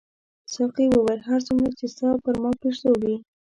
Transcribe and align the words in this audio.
ساقي 0.53 0.85
وویل 0.89 1.21
هر 1.29 1.39
څومره 1.47 1.69
چې 1.77 1.85
ستا 1.93 2.09
پر 2.23 2.35
ما 2.41 2.51
پیرزو 2.59 2.91
وې. 3.01 3.15